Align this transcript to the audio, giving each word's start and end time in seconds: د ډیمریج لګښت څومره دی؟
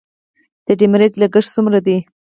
د 0.67 0.67
ډیمریج 0.79 1.13
لګښت 1.21 1.51
څومره 1.55 1.79
دی؟ 1.85 1.97